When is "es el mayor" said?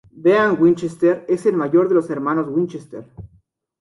1.29-1.87